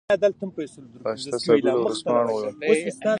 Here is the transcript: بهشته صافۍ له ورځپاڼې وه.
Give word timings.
بهشته 1.05 1.31
صافۍ 1.43 1.59
له 1.65 1.73
ورځپاڼې 1.81 2.33
وه. 2.35 2.49